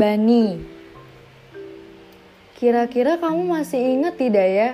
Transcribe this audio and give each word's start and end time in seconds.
Bani, 0.00 0.56
kira-kira 2.56 3.20
kamu 3.20 3.52
masih 3.52 4.00
ingat 4.00 4.16
tidak 4.16 4.48
ya 4.48 4.70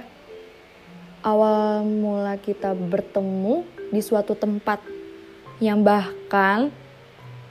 awal 1.27 1.83
mula 1.83 2.39
kita 2.39 2.71
bertemu 2.79 3.67
di 3.91 3.99
suatu 4.07 4.39
tempat 4.39 4.79
yang 5.59 5.83
bahkan 5.83 6.71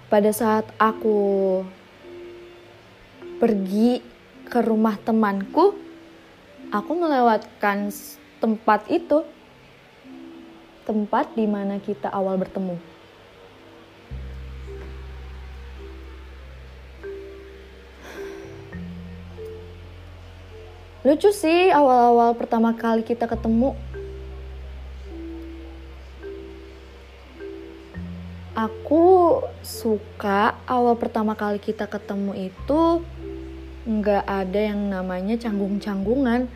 pada 0.08 0.32
saat 0.32 0.64
aku 0.80 1.68
pergi 3.44 4.00
ke 4.48 4.64
rumah 4.64 4.96
temanku, 4.96 5.76
aku 6.72 6.92
melewatkan 6.96 7.92
tempat 8.40 8.88
itu, 8.88 9.28
tempat 10.88 11.28
di 11.36 11.44
mana 11.44 11.84
kita 11.84 12.08
awal 12.08 12.40
bertemu. 12.40 12.95
Lucu 21.06 21.30
sih 21.30 21.70
awal-awal 21.70 22.34
pertama 22.34 22.74
kali 22.74 23.06
kita 23.06 23.30
ketemu. 23.30 23.78
Aku 28.58 29.38
suka 29.62 30.58
awal 30.66 30.98
pertama 30.98 31.38
kali 31.38 31.62
kita 31.62 31.86
ketemu 31.86 32.50
itu 32.50 33.06
nggak 33.86 34.26
ada 34.26 34.60
yang 34.74 34.90
namanya 34.90 35.38
canggung-canggungan 35.38 36.50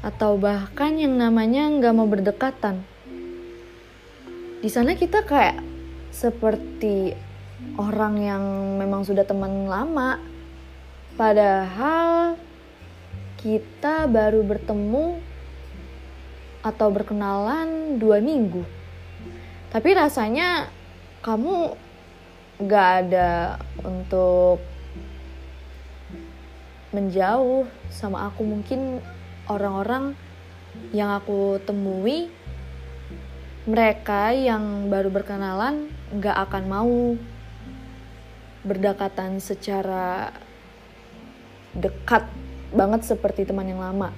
atau 0.00 0.40
bahkan 0.40 0.96
yang 0.96 1.20
namanya 1.20 1.68
nggak 1.68 1.92
mau 1.92 2.08
berdekatan. 2.08 2.80
Di 4.64 4.70
sana 4.72 4.96
kita 4.96 5.28
kayak 5.28 5.60
seperti 6.08 7.12
orang 7.76 8.16
yang 8.16 8.44
memang 8.80 9.04
sudah 9.04 9.28
teman 9.28 9.68
lama, 9.68 10.16
padahal 11.20 12.40
kita 13.40 14.04
baru 14.04 14.44
bertemu 14.44 15.16
atau 16.60 16.88
berkenalan 16.92 17.96
dua 17.96 18.20
minggu. 18.20 18.60
Tapi 19.72 19.96
rasanya 19.96 20.68
kamu 21.24 21.72
gak 22.60 22.88
ada 23.08 23.56
untuk 23.80 24.60
menjauh 26.92 27.64
sama 27.88 28.28
aku 28.28 28.44
mungkin 28.44 29.00
orang-orang 29.48 30.12
yang 30.92 31.16
aku 31.16 31.56
temui 31.64 32.28
mereka 33.64 34.36
yang 34.36 34.92
baru 34.92 35.08
berkenalan 35.08 35.88
gak 36.20 36.36
akan 36.50 36.64
mau 36.68 37.16
berdekatan 38.66 39.40
secara 39.40 40.34
dekat 41.72 42.28
banget 42.74 43.06
seperti 43.06 43.46
teman 43.46 43.66
yang 43.66 43.82
lama. 43.82 44.10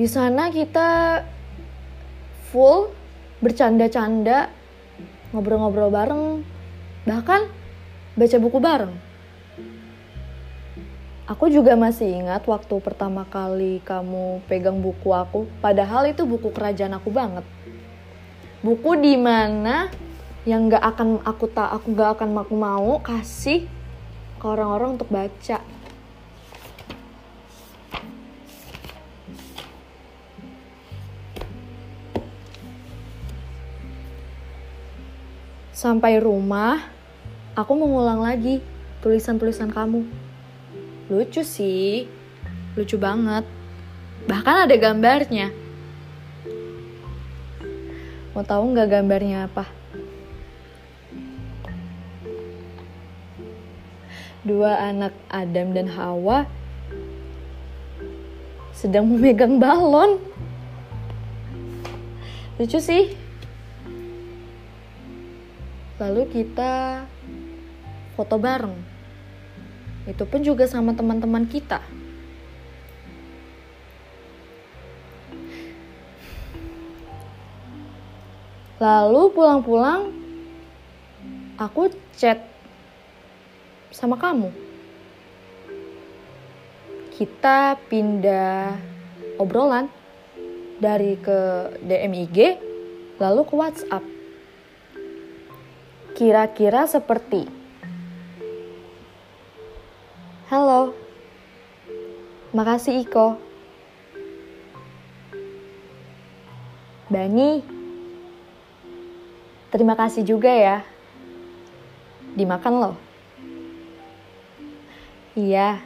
Di 0.00 0.08
sana 0.08 0.48
kita 0.48 1.20
full 2.48 2.88
bercanda-canda, 3.44 4.48
ngobrol-ngobrol 5.34 5.92
bareng, 5.92 6.40
bahkan 7.04 7.44
baca 8.16 8.36
buku 8.40 8.58
bareng. 8.58 8.94
Aku 11.30 11.46
juga 11.46 11.78
masih 11.78 12.10
ingat 12.10 12.42
waktu 12.50 12.74
pertama 12.82 13.22
kali 13.22 13.78
kamu 13.86 14.42
pegang 14.50 14.82
buku 14.82 15.14
aku, 15.14 15.46
padahal 15.62 16.10
itu 16.10 16.26
buku 16.26 16.50
kerajaan 16.50 16.96
aku 16.98 17.14
banget. 17.14 17.46
Buku 18.66 18.98
di 18.98 19.14
mana 19.14 19.86
yang 20.48 20.72
nggak 20.72 20.80
akan 20.80 21.20
aku 21.20 21.52
tak 21.52 21.68
aku 21.68 21.92
nggak 21.92 22.16
akan 22.16 22.32
aku 22.40 22.54
mau 22.56 22.96
kasih 23.04 23.68
ke 24.40 24.44
orang-orang 24.48 24.96
untuk 24.96 25.12
baca. 25.12 25.60
Sampai 35.76 36.20
rumah 36.20 36.88
aku 37.56 37.72
mengulang 37.76 38.24
lagi 38.24 38.64
tulisan-tulisan 39.04 39.68
kamu. 39.68 40.08
Lucu 41.12 41.44
sih 41.44 42.08
lucu 42.80 42.96
banget. 42.96 43.44
Bahkan 44.24 44.68
ada 44.68 44.76
gambarnya. 44.76 45.52
Mau 48.32 48.44
tahu 48.44 48.72
nggak 48.72 48.88
gambarnya 48.88 49.48
apa 49.48 49.79
dua 54.50 54.82
anak 54.82 55.14
Adam 55.30 55.70
dan 55.70 55.86
Hawa 55.86 56.50
sedang 58.74 59.06
memegang 59.06 59.62
balon. 59.62 60.18
Lucu 62.58 62.82
sih. 62.82 63.14
Lalu 66.02 66.26
kita 66.34 67.06
foto 68.18 68.34
bareng. 68.42 68.74
Itu 70.10 70.26
pun 70.26 70.42
juga 70.42 70.66
sama 70.66 70.98
teman-teman 70.98 71.46
kita. 71.46 71.78
Lalu 78.82 79.30
pulang-pulang 79.30 80.10
aku 81.60 81.94
chat 82.18 82.49
sama 84.00 84.16
kamu. 84.16 84.48
Kita 87.12 87.76
pindah 87.92 88.80
obrolan 89.36 89.92
dari 90.80 91.20
ke 91.20 91.68
DMIG 91.84 92.56
lalu 93.20 93.44
ke 93.44 93.54
WhatsApp. 93.54 94.04
Kira-kira 96.16 96.88
seperti 96.88 97.60
Halo. 100.50 100.90
Makasih 102.50 103.06
Iko. 103.06 103.38
Bani. 107.06 107.62
Terima 109.70 109.94
kasih 109.94 110.26
juga 110.26 110.50
ya. 110.50 110.82
Dimakan 112.34 112.74
loh. 112.82 113.09
Iya, 115.38 115.78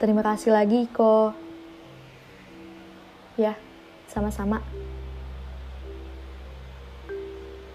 terima 0.00 0.24
kasih 0.24 0.48
lagi 0.48 0.88
kok. 0.88 1.36
Ya, 3.36 3.52
sama-sama. 4.08 4.64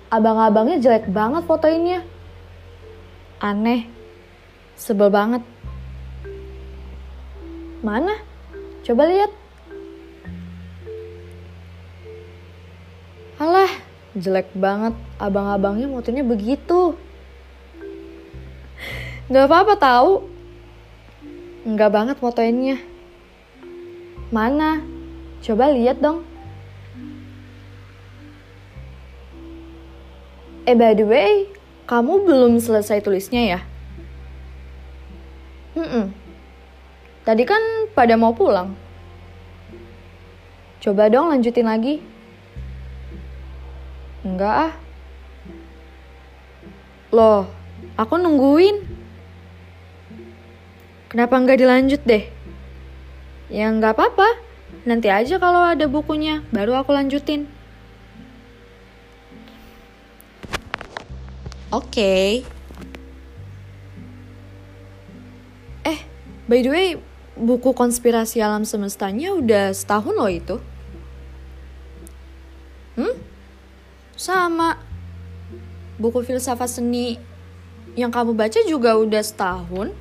Abang-abangnya 0.09 0.81
jelek 0.81 1.05
banget 1.13 1.45
fotoinnya. 1.45 2.01
Aneh, 3.37 3.85
sebel 4.73 5.13
banget. 5.13 5.45
Mana? 7.85 8.17
Coba 8.81 9.05
lihat. 9.05 9.29
Alah, 13.37 13.69
jelek 14.17 14.49
banget. 14.57 14.97
Abang-abangnya 15.21 15.85
fotonya 15.93 16.25
begitu. 16.25 16.97
Gak 19.29 19.45
apa-apa 19.45 19.77
tahu 19.77 20.40
Enggak 21.61 21.93
banget 21.93 22.17
fotoinnya. 22.17 22.81
Mana? 24.33 24.81
Coba 25.45 25.69
lihat 25.69 26.01
dong. 26.01 26.25
Eh 30.65 30.77
by 30.77 30.93
the 30.93 31.05
way, 31.05 31.49
kamu 31.89 32.25
belum 32.25 32.61
selesai 32.61 33.01
tulisnya 33.01 33.57
ya? 33.57 33.59
Hmm, 35.71 36.11
tadi 37.23 37.47
kan 37.47 37.61
pada 37.95 38.19
mau 38.19 38.35
pulang. 38.35 38.75
Coba 40.81 41.07
dong 41.07 41.31
lanjutin 41.31 41.69
lagi. 41.69 42.01
Enggak 44.21 44.55
ah. 44.69 44.73
Loh, 47.09 47.49
aku 47.97 48.17
nungguin. 48.17 48.90
Kenapa 51.11 51.35
nggak 51.43 51.59
dilanjut 51.59 52.01
deh? 52.07 52.23
Ya 53.51 53.67
nggak 53.67 53.99
apa-apa. 53.99 54.39
Nanti 54.87 55.11
aja 55.11 55.35
kalau 55.43 55.59
ada 55.59 55.83
bukunya, 55.91 56.39
baru 56.55 56.79
aku 56.79 56.95
lanjutin. 56.95 57.51
Oke. 61.67 61.91
Okay. 61.91 62.29
Eh, 65.83 65.99
by 66.47 66.63
the 66.63 66.71
way, 66.71 66.87
buku 67.35 67.75
konspirasi 67.75 68.39
alam 68.39 68.63
semestanya 68.63 69.35
udah 69.35 69.75
setahun 69.75 70.15
loh 70.15 70.31
itu. 70.31 70.55
Hmm? 72.95 73.19
Sama. 74.15 74.79
buku 76.01 76.25
filsafat 76.25 76.81
seni 76.81 77.21
yang 77.93 78.09
kamu 78.09 78.33
baca 78.33 78.57
juga 78.65 78.97
udah 78.97 79.21
setahun. 79.21 79.93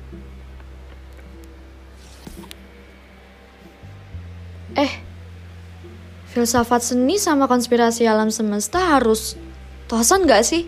Filsafat 6.41 6.81
seni 6.81 7.21
sama 7.21 7.45
konspirasi 7.45 8.09
alam 8.09 8.33
semesta 8.33 8.97
harus 8.97 9.37
tosan 9.85 10.25
gak 10.25 10.41
sih? 10.41 10.65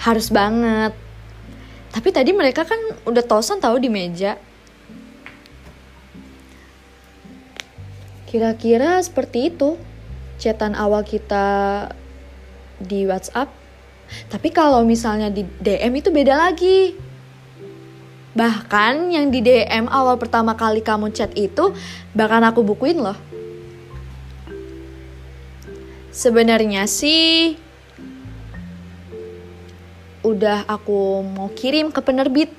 Harus 0.00 0.32
banget. 0.32 0.96
Tapi 1.92 2.08
tadi 2.08 2.32
mereka 2.32 2.64
kan 2.64 2.80
udah 3.04 3.20
tosan 3.20 3.60
tahu 3.60 3.76
di 3.76 3.92
meja. 3.92 4.40
Kira-kira 8.32 8.96
seperti 9.04 9.52
itu 9.52 9.76
chatan 10.40 10.72
awal 10.72 11.04
kita 11.04 11.44
di 12.80 13.04
WhatsApp. 13.04 13.52
Tapi 14.32 14.48
kalau 14.56 14.88
misalnya 14.88 15.28
di 15.28 15.44
DM 15.44 16.00
itu 16.00 16.08
beda 16.08 16.48
lagi. 16.48 16.96
Bahkan 18.32 19.12
yang 19.12 19.28
di 19.28 19.44
DM 19.44 19.84
awal 19.92 20.16
pertama 20.16 20.56
kali 20.56 20.80
kamu 20.80 21.12
chat 21.12 21.36
itu 21.36 21.76
bahkan 22.16 22.40
aku 22.40 22.64
bukuin 22.64 22.96
loh. 22.96 23.31
Sebenarnya 26.12 26.84
sih 26.84 27.56
udah 30.20 30.68
aku 30.68 31.24
mau 31.24 31.48
kirim 31.56 31.88
ke 31.88 32.04
penerbit. 32.04 32.52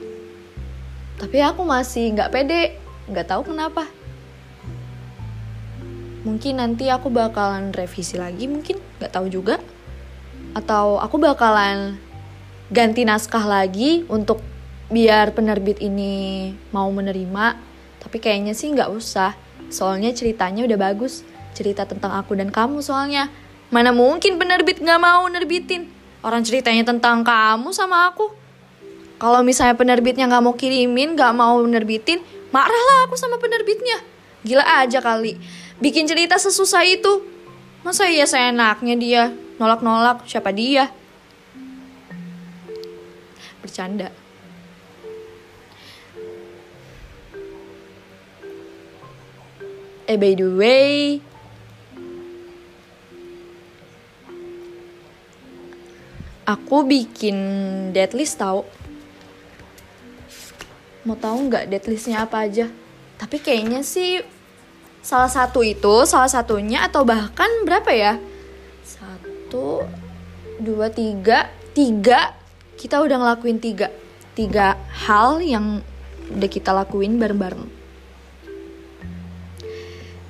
Tapi 1.22 1.38
aku 1.38 1.62
masih 1.62 2.18
nggak 2.18 2.34
pede, 2.34 2.82
nggak 3.14 3.30
tahu 3.30 3.54
kenapa. 3.54 3.86
Mungkin 6.26 6.58
nanti 6.58 6.90
aku 6.90 7.14
bakalan 7.14 7.70
revisi 7.70 8.18
lagi 8.18 8.50
mungkin 8.50 8.82
nggak 8.98 9.14
tahu 9.14 9.30
juga. 9.30 9.62
Atau 10.58 10.98
aku 10.98 11.22
bakalan 11.22 12.02
ganti 12.74 13.06
naskah 13.06 13.46
lagi 13.46 14.02
untuk 14.10 14.42
biar 14.90 15.30
penerbit 15.38 15.78
ini 15.78 16.50
mau 16.74 16.90
menerima. 16.90 17.54
Tapi 18.02 18.18
kayaknya 18.18 18.58
sih 18.58 18.74
nggak 18.74 18.90
usah 18.90 19.38
soalnya 19.70 20.10
ceritanya 20.10 20.66
udah 20.66 20.90
bagus. 20.90 21.22
Cerita 21.54 21.86
tentang 21.86 22.18
aku 22.18 22.34
dan 22.34 22.50
kamu 22.50 22.82
soalnya 22.82 23.30
mana 23.74 23.90
mungkin 23.90 24.38
penerbit 24.38 24.78
nggak 24.78 25.02
mau 25.02 25.26
nerbitin 25.26 25.90
orang 26.22 26.46
ceritanya 26.46 26.86
tentang 26.86 27.26
kamu 27.26 27.74
sama 27.74 28.14
aku 28.14 28.30
kalau 29.18 29.42
misalnya 29.42 29.74
penerbitnya 29.74 30.30
nggak 30.30 30.44
mau 30.46 30.54
kirimin 30.54 31.18
nggak 31.18 31.34
mau 31.34 31.58
nerbitin 31.66 32.22
marahlah 32.54 33.10
aku 33.10 33.18
sama 33.18 33.42
penerbitnya 33.42 33.98
gila 34.46 34.62
aja 34.62 35.02
kali 35.02 35.42
bikin 35.84 36.08
cerita 36.08 36.40
sesusah 36.40 36.88
itu. 36.88 37.28
Masa 37.84 38.08
iya 38.08 38.24
saya 38.24 38.56
enaknya 38.56 38.96
dia 38.96 39.24
nolak-nolak 39.60 40.24
siapa 40.24 40.56
dia? 40.56 40.88
Bercanda. 43.60 44.08
Eh 50.08 50.20
by 50.20 50.36
the 50.36 50.48
way, 50.56 51.20
aku 56.44 56.88
bikin 56.88 57.36
deadlist 57.96 58.40
tau. 58.40 58.68
Mau 61.04 61.20
tahu 61.20 61.52
nggak 61.52 61.68
deadlistnya 61.68 62.24
apa 62.24 62.48
aja? 62.48 62.72
Tapi 63.20 63.40
kayaknya 63.40 63.84
sih 63.84 64.24
salah 65.04 65.28
satu 65.28 65.60
itu 65.64 66.08
salah 66.08 66.32
satunya 66.32 66.88
atau 66.88 67.04
bahkan 67.04 67.50
berapa 67.68 67.92
ya? 67.92 68.14
Satu 68.88 69.84
dua 70.64 70.88
tiga. 70.88 71.52
Tiga? 71.76 72.32
Kita 72.80 73.04
udah 73.04 73.20
ngelakuin 73.20 73.60
tiga. 73.60 73.92
Tiga 74.34 74.80
hal 75.08 75.44
yang 75.44 75.84
udah 76.32 76.50
kita 76.50 76.72
lakuin 76.72 77.20
bareng-bareng 77.20 77.83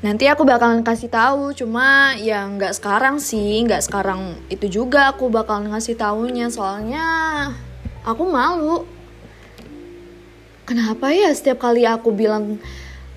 nanti 0.04 0.28
aku 0.28 0.44
bakalan 0.44 0.84
kasih 0.84 1.08
tahu 1.08 1.56
cuma 1.56 2.12
ya 2.20 2.44
nggak 2.44 2.76
sekarang 2.76 3.24
sih 3.24 3.64
nggak 3.64 3.88
sekarang 3.88 4.36
itu 4.52 4.68
juga 4.68 5.16
aku 5.16 5.32
bakalan 5.32 5.72
ngasih 5.72 5.96
tahunya 5.96 6.52
soalnya 6.52 7.08
aku 8.04 8.24
malu. 8.28 8.84
Kenapa 10.68 11.12
ya 11.16 11.32
setiap 11.32 11.64
kali 11.64 11.88
aku 11.88 12.12
bilang 12.12 12.60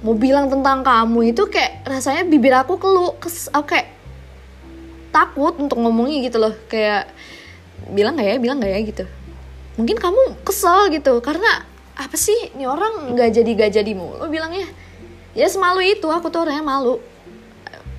mau 0.03 0.15
bilang 0.15 0.47
tentang 0.47 0.87
kamu 0.87 1.35
itu 1.35 1.50
kayak 1.50 1.83
rasanya 1.83 2.23
bibir 2.23 2.55
aku 2.55 2.79
kelu 2.79 3.19
kes 3.19 3.50
kayak 3.50 3.91
takut 5.11 5.59
untuk 5.59 5.82
ngomongnya 5.82 6.23
gitu 6.23 6.39
loh. 6.39 6.55
Kayak 6.71 7.11
bilang 7.91 8.15
gak 8.15 8.31
ya 8.31 8.37
bilang 8.39 8.62
gak 8.62 8.71
ya 8.71 8.81
gitu. 8.87 9.05
Mungkin 9.75 9.99
kamu 9.99 10.39
kesel 10.47 10.87
gitu 10.94 11.19
karena 11.19 11.67
apa 11.99 12.15
sih 12.15 12.55
ini 12.55 12.69
orang 12.69 13.17
nggak 13.17 13.31
jadi 13.32 13.50
gak 13.56 13.73
jadi 13.75 13.93
mulu 13.97 14.29
bilangnya 14.29 14.69
ya 15.37 15.47
semalu 15.47 15.94
itu 15.94 16.09
aku 16.09 16.33
tuh 16.33 16.49
orangnya 16.49 16.65
malu. 16.65 16.99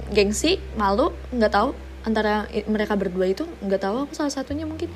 Gengsi 0.09 0.57
malu 0.73 1.13
nggak 1.29 1.53
tahu. 1.53 1.69
Antara 2.01 2.49
mereka 2.65 2.97
berdua 2.97 3.29
itu 3.29 3.45
nggak 3.61 3.81
tahu 3.83 3.95
aku 4.09 4.13
salah 4.17 4.33
satunya 4.33 4.65
mungkin. 4.65 4.89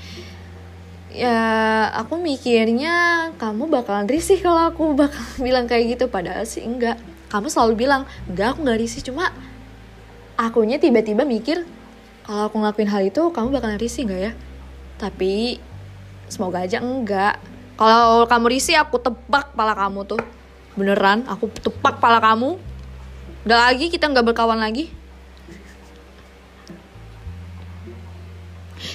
Ya 1.12 1.92
aku 1.94 2.18
mikirnya 2.18 3.30
kamu 3.36 3.68
bakalan 3.68 4.08
risih 4.08 4.40
kalau 4.42 4.74
aku 4.74 4.98
bakal 4.98 5.22
bilang 5.46 5.70
kayak 5.70 5.96
gitu. 5.96 6.10
Padahal 6.10 6.44
sih 6.50 6.66
enggak 6.66 6.98
kamu 7.30 7.48
selalu 7.48 7.74
bilang 7.88 8.10
enggak 8.26 8.58
aku 8.58 8.60
nggak 8.66 8.80
risih. 8.82 9.06
Cuma 9.06 9.30
akunya 10.36 10.82
tiba-tiba 10.82 11.22
mikir 11.22 11.62
kalau 12.26 12.50
aku 12.50 12.56
ngelakuin 12.58 12.90
hal 12.90 13.02
itu 13.06 13.22
kamu 13.30 13.48
bakalan 13.54 13.78
risih 13.78 14.10
nggak 14.10 14.22
ya? 14.26 14.32
Tapi 14.98 15.62
semoga 16.32 16.64
aja 16.64 16.80
enggak 16.80 17.38
kalau 17.76 18.24
kamu 18.24 18.56
risih 18.56 18.80
aku 18.80 19.04
tebak 19.04 19.52
pala 19.52 19.76
kamu 19.76 20.08
tuh 20.08 20.22
beneran 20.76 21.28
aku 21.28 21.52
tebak 21.52 22.00
pala 22.00 22.24
kamu 22.24 22.56
udah 23.44 23.60
lagi 23.70 23.90
kita 23.92 24.08
nggak 24.08 24.32
berkawan 24.32 24.62
lagi 24.62 24.94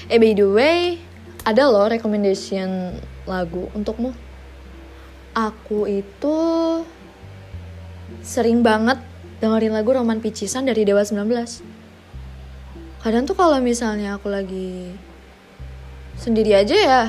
eh 0.06 0.18
by 0.18 0.32
the 0.32 0.46
way 0.46 0.80
ada 1.46 1.70
loh 1.70 1.86
recommendation 1.86 2.98
lagu 3.22 3.70
untukmu. 3.70 4.10
Aku 5.30 5.86
itu 5.86 6.36
sering 8.26 8.66
banget 8.66 8.98
dengerin 9.38 9.70
lagu 9.70 9.94
Roman 9.94 10.18
Picisan 10.18 10.66
dari 10.66 10.82
Dewa 10.82 11.06
19. 11.06 11.22
Kadang 12.98 13.30
tuh 13.30 13.38
kalau 13.38 13.62
misalnya 13.62 14.18
aku 14.18 14.26
lagi 14.26 14.90
sendiri 16.18 16.50
aja 16.50 16.74
ya, 16.74 17.02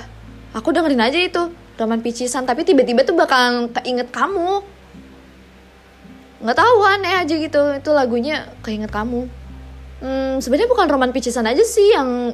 aku 0.53 0.69
dengerin 0.69 1.01
aja 1.01 1.17
itu 1.17 1.49
Roman 1.77 2.01
Picisan, 2.01 2.43
tapi 2.43 2.65
tiba-tiba 2.65 3.05
tuh 3.05 3.13
bakalan 3.13 3.69
keinget 3.69 4.09
kamu. 4.09 4.65
Nggak 6.41 6.57
tahu 6.57 6.77
aneh 6.85 7.13
aja 7.21 7.33
gitu, 7.37 7.61
itu 7.77 7.89
lagunya 7.93 8.49
keinget 8.65 8.89
kamu. 8.89 9.29
Hmm, 9.97 10.37
sebenarnya 10.41 10.69
bukan 10.69 10.89
Roman 10.89 11.13
Picisan 11.13 11.45
aja 11.49 11.61
sih 11.61 11.93
yang 11.93 12.33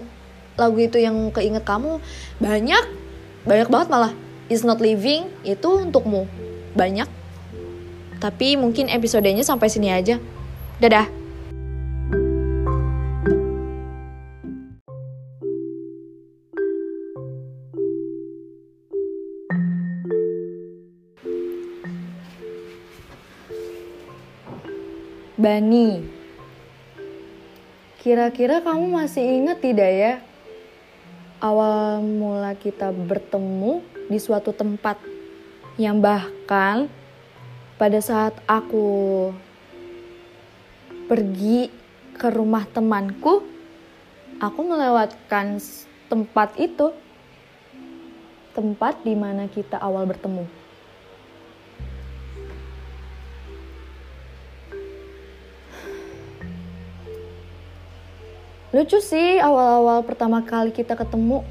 lagu 0.55 0.77
itu 0.79 0.99
yang 0.99 1.31
keinget 1.31 1.63
kamu. 1.63 1.99
Banyak 2.39 2.83
banyak 3.43 3.67
banget 3.67 3.87
malah. 3.91 4.13
Is 4.51 4.67
not 4.67 4.83
living 4.83 5.31
itu 5.47 5.69
untukmu. 5.79 6.27
Banyak. 6.75 7.07
Tapi 8.19 8.55
mungkin 8.55 8.91
episodenya 8.91 9.43
sampai 9.43 9.71
sini 9.71 9.91
aja. 9.91 10.19
Dadah 10.79 11.22
Bani, 25.43 25.99
kira-kira 27.99 28.63
kamu 28.63 28.95
masih 28.95 29.43
ingat 29.43 29.59
tidak 29.59 29.91
ya 29.91 30.13
awal 31.43 31.99
mula 31.99 32.55
kita 32.55 32.95
bertemu 32.95 33.83
di 34.07 34.23
suatu 34.23 34.55
tempat 34.55 34.95
yang 35.75 35.99
bahkan 35.99 36.87
pada 37.75 37.99
saat 37.99 38.31
aku 38.47 39.35
pergi 41.11 41.67
ke 42.15 42.31
rumah 42.31 42.63
temanku, 42.63 43.43
aku 44.39 44.59
melewatkan 44.63 45.59
tempat 46.07 46.55
itu, 46.55 46.95
tempat 48.55 49.03
di 49.03 49.11
mana 49.11 49.51
kita 49.51 49.75
awal 49.75 50.07
bertemu. 50.07 50.62
Lucu 58.73 58.97
sih 58.97 59.37
awal-awal 59.37 60.01
pertama 60.01 60.41
kali 60.41 60.73
kita 60.73 60.97
ketemu 60.97 61.45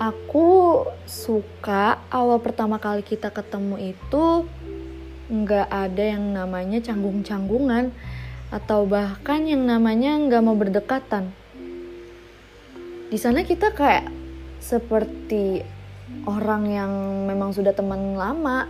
aku 0.00 0.88
suka 1.04 2.00
awal 2.08 2.40
pertama 2.40 2.80
kali 2.80 3.04
kita 3.04 3.28
ketemu 3.28 3.92
itu 3.92 4.48
nggak 5.28 5.68
ada 5.68 6.04
yang 6.16 6.24
namanya 6.32 6.80
canggung-canggungan 6.80 7.92
atau 8.48 8.88
bahkan 8.88 9.44
yang 9.44 9.68
namanya 9.68 10.16
nggak 10.16 10.40
mau 10.40 10.56
berdekatan. 10.56 11.28
Di 13.12 13.18
sana 13.20 13.44
kita 13.44 13.76
kayak 13.76 14.08
seperti 14.56 15.60
orang 16.24 16.64
yang 16.64 16.92
memang 17.28 17.52
sudah 17.52 17.76
teman 17.76 18.16
lama, 18.16 18.64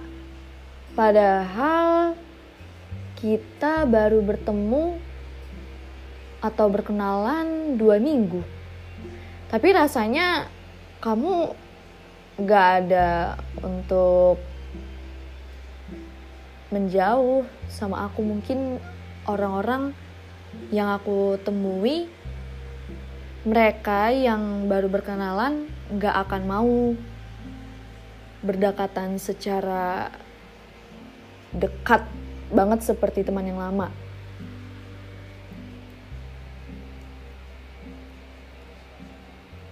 padahal 0.98 2.18
kita 3.18 3.82
baru 3.82 4.22
bertemu 4.22 4.94
atau 6.38 6.66
berkenalan 6.70 7.74
dua 7.74 7.98
minggu. 7.98 8.46
Tapi 9.50 9.68
rasanya 9.74 10.46
kamu 11.02 11.50
gak 12.38 12.66
ada 12.86 13.34
untuk 13.58 14.38
menjauh 16.70 17.42
sama 17.66 18.06
aku 18.06 18.22
mungkin 18.22 18.78
orang-orang 19.26 19.90
yang 20.70 20.94
aku 20.94 21.40
temui 21.42 22.06
mereka 23.42 24.14
yang 24.14 24.70
baru 24.70 24.86
berkenalan 24.86 25.66
gak 25.98 26.28
akan 26.28 26.42
mau 26.46 26.94
berdekatan 28.46 29.18
secara 29.18 30.12
dekat 31.50 32.06
banget 32.52 32.84
seperti 32.84 33.24
teman 33.24 33.44
yang 33.44 33.60
lama. 33.60 33.88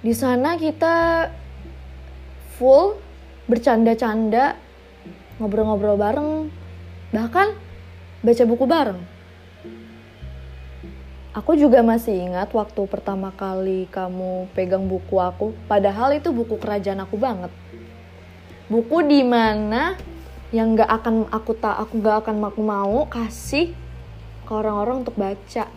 Di 0.06 0.14
sana 0.14 0.54
kita 0.54 1.26
full 2.56 2.94
bercanda-canda, 3.50 4.54
ngobrol-ngobrol 5.42 5.98
bareng, 5.98 6.46
bahkan 7.10 7.58
baca 8.22 8.44
buku 8.46 8.64
bareng. 8.70 9.00
Aku 11.36 11.52
juga 11.52 11.84
masih 11.84 12.16
ingat 12.16 12.48
waktu 12.56 12.80
pertama 12.88 13.28
kali 13.34 13.90
kamu 13.92 14.48
pegang 14.56 14.88
buku 14.88 15.20
aku, 15.20 15.52
padahal 15.68 16.16
itu 16.16 16.32
buku 16.32 16.56
kerajaan 16.56 17.04
aku 17.04 17.20
banget. 17.20 17.52
Buku 18.72 19.04
di 19.04 19.20
mana 19.20 20.00
yang 20.56 20.72
gak 20.72 20.88
akan 20.88 21.28
aku 21.28 21.52
tak 21.52 21.76
aku 21.76 22.00
gak 22.00 22.24
akan 22.24 22.40
aku 22.48 22.64
mau 22.64 23.04
kasih 23.12 23.76
ke 24.48 24.52
orang-orang 24.56 25.04
untuk 25.04 25.12
baca. 25.20 25.68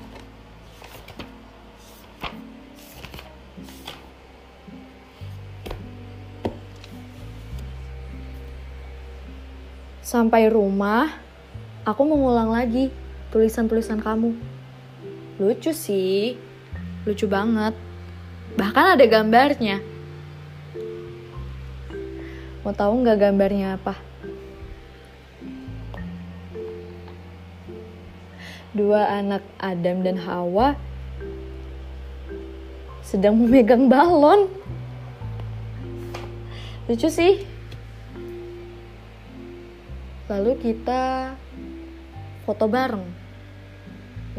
Sampai 9.99 10.47
rumah, 10.47 11.11
aku 11.83 12.01
mengulang 12.01 12.49
lagi 12.49 12.89
tulisan-tulisan 13.35 13.99
kamu. 13.99 14.33
Lucu 15.37 15.75
sih, 15.75 16.39
lucu 17.03 17.27
banget. 17.27 17.75
Bahkan 18.55 18.97
ada 18.97 19.05
gambarnya. 19.05 19.83
Mau 22.65 22.73
tahu 22.73 23.05
nggak 23.05 23.17
gambarnya 23.21 23.77
apa? 23.77 24.08
Dua 28.79 29.11
anak 29.11 29.43
Adam 29.59 30.07
dan 30.07 30.15
Hawa 30.23 30.79
sedang 33.03 33.35
memegang 33.35 33.91
balon. 33.91 34.47
Lucu 36.87 37.11
sih. 37.11 37.43
Lalu 40.31 40.63
kita 40.63 41.35
foto 42.47 42.71
bareng. 42.71 43.03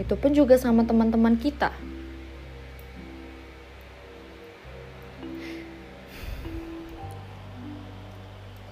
Itu 0.00 0.16
pun 0.16 0.32
juga 0.32 0.56
sama 0.56 0.88
teman-teman 0.88 1.36
kita. 1.36 1.76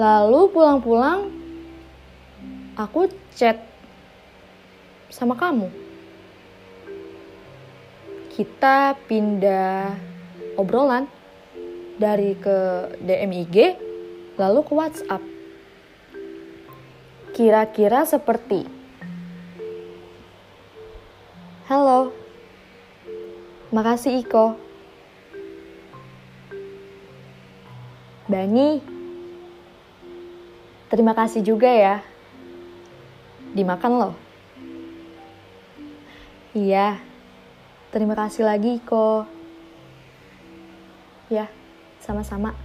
Lalu 0.00 0.48
pulang-pulang 0.48 1.28
aku 2.72 3.12
chat 3.36 3.67
sama 5.08 5.32
kamu. 5.36 5.72
Kita 8.32 8.94
pindah 9.08 9.96
obrolan 10.54 11.08
dari 11.98 12.36
ke 12.38 12.88
DMIG 13.02 13.56
lalu 14.38 14.60
ke 14.62 14.72
WhatsApp. 14.76 15.22
Kira-kira 17.34 18.06
seperti. 18.06 18.68
Halo. 21.66 22.14
Makasih 23.74 24.22
Iko. 24.22 24.56
Bani. 28.28 28.80
Terima 30.88 31.12
kasih 31.12 31.44
juga 31.44 31.68
ya. 31.68 32.00
Dimakan 33.52 33.92
loh 33.98 34.27
Iya 36.58 36.98
Terima 37.94 38.18
kasih 38.18 38.42
lagi 38.42 38.82
Iko 38.82 39.22
Ya, 41.30 41.46
sama-sama 42.02 42.56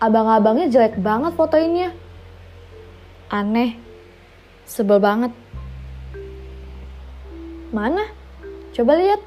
abang-abangnya 0.00 0.72
jelek 0.72 0.96
banget 0.96 1.36
fotoinnya. 1.36 1.92
Aneh. 3.28 3.76
Sebel 4.64 4.98
banget. 4.98 5.30
Mana? 7.70 8.08
Coba 8.74 8.96
lihat. 8.96 9.20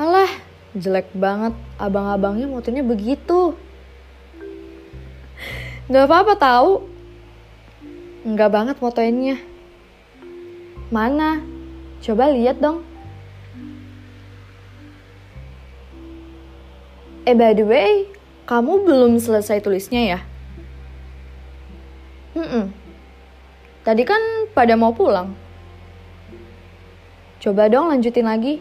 Alah, 0.00 0.30
jelek 0.78 1.10
banget. 1.12 1.52
Abang-abangnya 1.76 2.48
fotonya 2.48 2.86
begitu. 2.86 3.52
Gak 5.90 6.06
apa-apa 6.06 6.38
tahu. 6.38 6.72
Enggak 8.20 8.52
banget 8.52 8.76
fotoinnya. 8.76 9.40
Mana? 10.92 11.40
Coba 12.04 12.28
lihat 12.28 12.60
dong. 12.60 12.84
Eh 17.28 17.36
by 17.36 17.52
the 17.56 17.64
way, 17.64 18.08
kamu 18.48 18.84
belum 18.84 19.12
selesai 19.20 19.60
tulisnya 19.64 20.16
ya? 20.16 20.20
Hmm, 22.30 22.70
tadi 23.82 24.06
kan 24.06 24.20
pada 24.54 24.78
mau 24.78 24.94
pulang. 24.94 25.34
Coba 27.40 27.72
dong 27.72 27.90
lanjutin 27.90 28.28
lagi. 28.28 28.60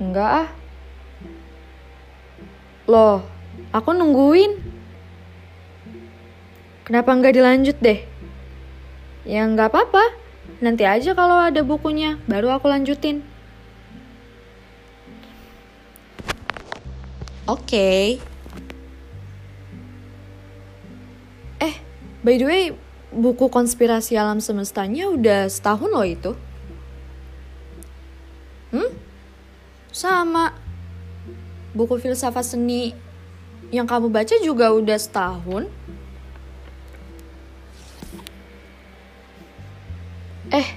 Enggak 0.00 0.30
ah. 0.44 0.48
Loh, 2.88 3.24
aku 3.72 3.90
nungguin. 3.92 4.65
Kenapa 6.86 7.18
nggak 7.18 7.34
dilanjut 7.34 7.76
deh? 7.82 7.98
Ya 9.26 9.42
nggak 9.42 9.74
apa-apa. 9.74 10.14
Nanti 10.62 10.86
aja 10.86 11.18
kalau 11.18 11.34
ada 11.34 11.66
bukunya, 11.66 12.14
baru 12.30 12.54
aku 12.54 12.70
lanjutin. 12.70 13.26
Oke. 17.50 17.58
Okay. 17.66 18.06
Eh, 21.58 21.74
by 22.22 22.38
the 22.38 22.46
way, 22.46 22.64
buku 23.10 23.50
konspirasi 23.50 24.14
alam 24.14 24.38
semestanya 24.38 25.10
udah 25.10 25.50
setahun 25.50 25.90
loh 25.90 26.06
itu. 26.06 26.38
Hmm? 28.70 28.94
Sama. 29.90 30.54
Buku 31.74 31.98
filsafat 31.98 32.46
seni 32.46 32.94
yang 33.74 33.90
kamu 33.90 34.06
baca 34.06 34.38
juga 34.38 34.70
udah 34.70 34.98
setahun. 35.02 35.66
Eh, 40.56 40.68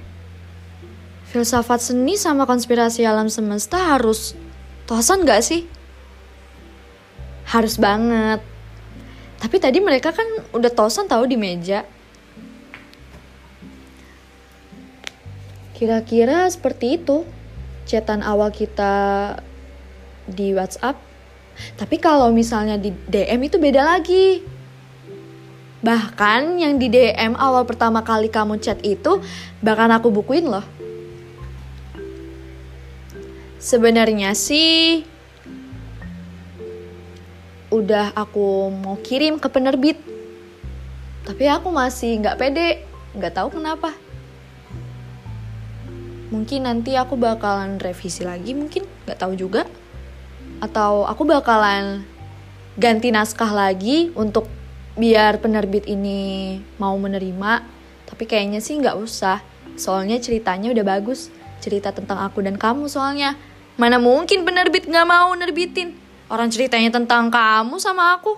filsafat 1.31 1.79
seni 1.79 2.19
sama 2.19 2.43
konspirasi 2.43 3.07
alam 3.07 3.31
semesta 3.31 3.95
harus 3.95 4.35
tosan 4.83 5.23
gak 5.23 5.39
sih? 5.39 5.63
harus 7.49 7.81
banget. 7.81 8.41
Tapi 9.39 9.57
tadi 9.57 9.79
mereka 9.81 10.13
kan 10.13 10.27
udah 10.53 10.69
tosan 10.69 11.09
tahu 11.09 11.25
di 11.25 11.37
meja. 11.39 11.81
Kira-kira 15.73 16.45
seperti 16.51 17.01
itu. 17.01 17.25
Chatan 17.89 18.21
awal 18.21 18.53
kita 18.53 19.33
di 20.29 20.53
WhatsApp. 20.53 21.01
Tapi 21.73 21.97
kalau 21.97 22.29
misalnya 22.29 22.77
di 22.77 22.93
DM 22.93 23.49
itu 23.49 23.57
beda 23.57 23.81
lagi 23.97 24.45
Bahkan 25.79 26.59
yang 26.59 26.75
di 26.75 26.91
DM 26.91 27.39
awal 27.39 27.63
pertama 27.63 28.03
kali 28.03 28.27
kamu 28.27 28.59
chat 28.59 28.83
itu 28.83 29.23
bahkan 29.63 29.87
aku 29.95 30.11
bukuin 30.11 30.51
loh. 30.51 30.65
Sebenarnya 33.59 34.35
sih 34.35 35.07
udah 37.71 38.11
aku 38.11 38.67
mau 38.75 38.99
kirim 38.99 39.39
ke 39.39 39.47
penerbit. 39.47 39.95
Tapi 41.23 41.47
aku 41.47 41.71
masih 41.71 42.19
nggak 42.19 42.35
pede 42.35 42.83
nggak 43.15 43.39
tahu 43.39 43.55
kenapa. 43.55 43.95
Mungkin 46.29 46.67
nanti 46.67 46.93
aku 46.99 47.15
bakalan 47.15 47.79
revisi 47.79 48.27
lagi 48.27 48.51
mungkin 48.51 48.83
nggak 49.07 49.19
tahu 49.19 49.33
juga. 49.39 49.63
Atau 50.59 51.07
aku 51.07 51.23
bakalan 51.23 52.03
ganti 52.75 53.15
naskah 53.15 53.55
lagi 53.55 54.11
untuk 54.11 54.58
biar 54.99 55.39
penerbit 55.39 55.87
ini 55.87 56.59
mau 56.75 56.91
menerima 56.99 57.63
tapi 58.03 58.27
kayaknya 58.27 58.59
sih 58.59 58.75
nggak 58.75 58.99
usah. 58.99 59.39
Soalnya 59.79 60.19
ceritanya 60.19 60.75
udah 60.75 60.83
bagus 60.83 61.31
cerita 61.63 61.95
tentang 61.95 62.19
aku 62.19 62.43
dan 62.43 62.59
kamu 62.59 62.91
soalnya. 62.91 63.39
Mana 63.79 63.95
mungkin 63.95 64.43
penerbit 64.43 64.91
nggak 64.91 65.07
mau 65.07 65.31
nerbitin? 65.39 65.95
Orang 66.27 66.51
ceritanya 66.51 66.91
tentang 66.91 67.31
kamu 67.31 67.79
sama 67.79 68.19
aku. 68.19 68.35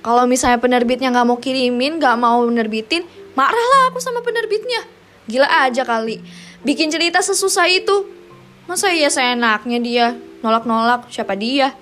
Kalau 0.00 0.24
misalnya 0.24 0.56
penerbitnya 0.56 1.12
nggak 1.12 1.26
mau 1.28 1.36
kirimin 1.36 2.00
nggak 2.00 2.16
mau 2.16 2.40
nerbitin 2.48 3.04
marahlah 3.36 3.92
aku 3.92 4.00
sama 4.00 4.24
penerbitnya. 4.24 4.80
Gila 5.28 5.44
aja 5.44 5.84
kali. 5.84 6.24
Bikin 6.64 6.88
cerita 6.88 7.20
sesusah 7.20 7.68
itu. 7.68 8.16
Masa 8.64 8.90
iya 8.96 9.12
saya 9.12 9.36
enaknya 9.36 9.78
dia? 9.78 10.06
Nolak-nolak 10.40 11.12
siapa 11.12 11.36
dia? 11.36 11.76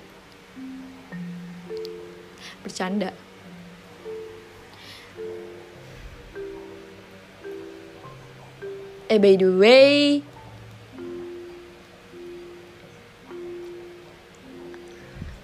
Bercanda 2.67 3.24
eh 9.15 9.23
by 9.23 9.39
the 9.39 9.47
way 9.47 10.19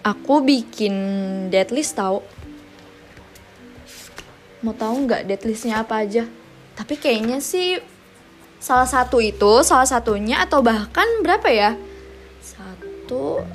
aku 0.02 0.42
bikin 0.42 0.94
deadlist 1.54 1.94
tau. 1.94 2.26
Mau 4.66 4.74
tahu 4.74 5.06
nggak 5.06 5.30
deadlistnya 5.30 5.86
apa 5.86 6.02
aja? 6.02 6.26
Tapi 6.74 6.98
kayaknya 6.98 7.38
sih 7.38 7.78
salah 8.58 8.90
satu 8.90 9.22
itu 9.22 9.62
salah 9.62 9.86
satunya 9.86 10.42
atau 10.42 10.66
bahkan 10.66 11.06
berapa 11.22 11.46
ya? 11.46 11.70
Satu 12.42 13.46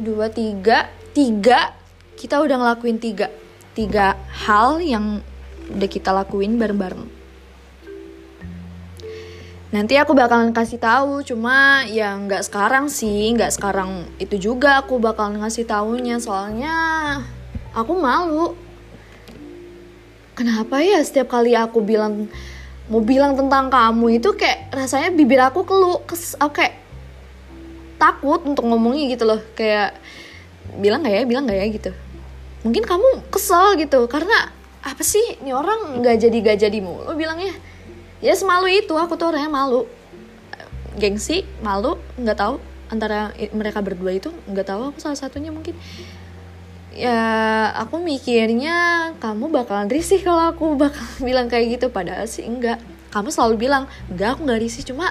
dua 0.00 0.32
tiga. 0.32 0.88
Tiga? 1.12 1.76
Kita 2.16 2.40
udah 2.40 2.56
ngelakuin 2.56 2.96
tiga. 2.96 3.28
Tiga 3.76 4.16
hal 4.48 4.80
yang 4.80 5.20
udah 5.68 5.88
kita 5.92 6.08
lakuin 6.08 6.56
bareng-bareng 6.56 7.11
nanti 9.72 9.96
aku 9.96 10.12
bakalan 10.12 10.52
kasih 10.52 10.76
tahu 10.76 11.24
cuma 11.24 11.88
ya 11.88 12.12
nggak 12.12 12.44
sekarang 12.44 12.92
sih 12.92 13.32
nggak 13.32 13.56
sekarang 13.56 14.04
itu 14.20 14.36
juga 14.52 14.84
aku 14.84 15.00
bakalan 15.00 15.40
ngasih 15.40 15.64
tahunya 15.64 16.20
soalnya 16.20 16.76
aku 17.72 17.92
malu. 17.96 18.52
Kenapa 20.36 20.80
ya 20.84 21.00
setiap 21.00 21.32
kali 21.32 21.56
aku 21.56 21.80
bilang 21.80 22.28
mau 22.92 23.00
bilang 23.00 23.32
tentang 23.32 23.72
kamu 23.72 24.20
itu 24.20 24.36
kayak 24.36 24.68
rasanya 24.76 25.08
bibir 25.12 25.40
aku 25.40 25.64
kelu 25.64 26.04
kes 26.04 26.36
kayak 26.52 26.76
takut 27.96 28.44
untuk 28.44 28.68
ngomongnya 28.68 29.08
gitu 29.08 29.24
loh. 29.24 29.40
Kayak 29.56 29.96
bilang 30.76 31.00
gak 31.04 31.16
ya 31.16 31.22
bilang 31.24 31.44
gak 31.48 31.56
ya 31.56 31.66
gitu. 31.72 31.90
Mungkin 32.60 32.84
kamu 32.84 33.32
kesel 33.32 33.80
gitu 33.80 34.04
karena 34.04 34.52
apa 34.84 35.00
sih 35.00 35.40
ini 35.40 35.54
orang 35.54 36.02
nggak 36.02 36.16
jadi 36.18 36.36
gak 36.42 36.58
jadi 36.58 36.78
mulu 36.82 37.14
bilangnya 37.14 37.54
ya 38.22 38.32
semalu 38.38 38.86
itu 38.86 38.94
aku 38.94 39.18
tuh 39.18 39.34
orangnya 39.34 39.50
malu. 39.50 39.84
Gengsi 40.96 41.42
malu 41.60 41.98
nggak 42.16 42.38
tahu. 42.38 42.56
Antara 42.88 43.32
mereka 43.56 43.82
berdua 43.82 44.14
itu 44.14 44.30
nggak 44.46 44.66
tahu 44.68 44.80
aku 44.94 44.98
salah 45.02 45.18
satunya 45.18 45.50
mungkin. 45.50 45.74
Ya 46.92 47.72
aku 47.74 47.98
mikirnya 47.98 49.10
kamu 49.16 49.48
bakalan 49.48 49.88
risih 49.88 50.20
kalau 50.22 50.54
aku 50.54 50.78
bakal 50.78 51.02
bilang 51.26 51.50
kayak 51.50 51.76
gitu. 51.80 51.90
Padahal 51.90 52.30
sih 52.30 52.46
enggak. 52.46 52.78
Kamu 53.10 53.28
selalu 53.28 53.68
bilang 53.68 53.84
enggak 54.08 54.38
aku 54.38 54.40
nggak 54.46 54.60
risih. 54.62 54.86
Cuma 54.86 55.10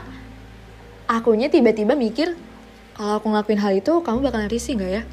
akunya 1.12 1.52
tiba-tiba 1.52 1.94
mikir 1.94 2.40
kalau 2.96 3.20
aku 3.20 3.28
ngelakuin 3.28 3.60
hal 3.60 3.74
itu 3.76 3.94
kamu 4.00 4.18
bakalan 4.24 4.48
risih 4.48 4.80
nggak 4.80 4.92
ya? 5.02 5.04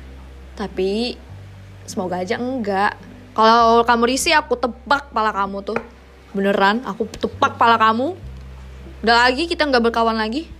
Tapi 0.54 1.18
semoga 1.88 2.20
aja 2.20 2.38
enggak. 2.38 2.94
Kalau 3.32 3.82
kamu 3.82 4.04
risih 4.12 4.36
aku 4.36 4.60
tebak 4.60 5.08
pala 5.10 5.32
kamu 5.32 5.64
tuh 5.64 5.78
beneran 6.36 6.84
aku 6.84 7.08
tebak 7.08 7.56
pala 7.56 7.80
kamu 7.80 8.14
udah 9.04 9.16
lagi 9.28 9.46
kita 9.46 9.64
nggak 9.64 9.88
berkawan 9.88 10.18
lagi 10.18 10.50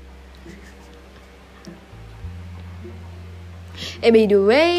eh 3.99 4.11
by 4.11 4.25
the 4.31 4.41
way 4.41 4.73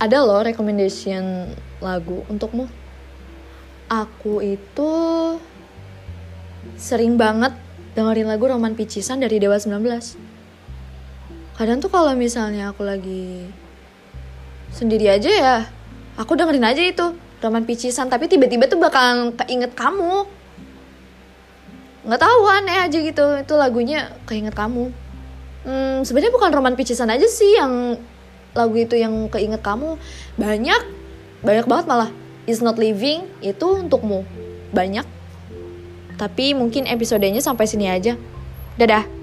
ada 0.00 0.24
loh 0.24 0.40
recommendation 0.40 1.52
lagu 1.84 2.24
untukmu. 2.32 2.64
Aku 3.92 4.40
itu 4.40 4.92
sering 6.80 7.20
banget 7.20 7.52
dengerin 7.92 8.24
lagu 8.24 8.48
Roman 8.48 8.72
Picisan 8.72 9.20
dari 9.20 9.36
Dewa 9.36 9.60
19. 9.60 9.76
Kadang 11.60 11.84
tuh 11.84 11.92
kalau 11.92 12.16
misalnya 12.16 12.72
aku 12.72 12.80
lagi 12.80 13.44
sendiri 14.72 15.12
aja 15.12 15.28
ya, 15.28 15.56
aku 16.16 16.32
dengerin 16.32 16.64
aja 16.64 16.80
itu 16.80 17.12
Roman 17.40 17.64
Picisan, 17.64 18.12
tapi 18.12 18.28
tiba-tiba 18.28 18.68
tuh 18.68 18.76
bakalan 18.76 19.32
keinget 19.44 19.72
kamu. 19.72 20.28
Nggak 22.04 22.20
tahu 22.20 22.40
aneh 22.48 22.76
aja 22.84 22.98
gitu, 23.00 23.24
itu 23.40 23.54
lagunya 23.56 24.12
keinget 24.28 24.52
kamu. 24.52 24.92
Hmm, 25.64 26.04
sebenarnya 26.04 26.32
bukan 26.32 26.50
Roman 26.52 26.76
Picisan 26.76 27.12
aja 27.12 27.28
sih 27.28 27.56
yang 27.56 28.00
lagu 28.56 28.76
itu 28.76 28.96
yang 28.96 29.28
keinget 29.28 29.60
kamu. 29.60 29.96
Banyak 30.36 30.82
banyak 31.40 31.66
banget 31.68 31.86
malah. 31.88 32.10
Is 32.48 32.64
not 32.64 32.80
living 32.80 33.28
itu 33.44 33.66
untukmu. 33.84 34.24
Banyak. 34.72 35.04
Tapi 36.16 36.52
mungkin 36.52 36.84
episodenya 36.88 37.40
sampai 37.40 37.64
sini 37.68 37.88
aja. 37.88 38.16
Dadah 38.76 39.19